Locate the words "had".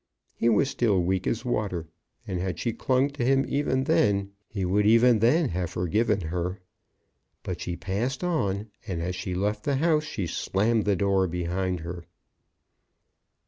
2.39-2.57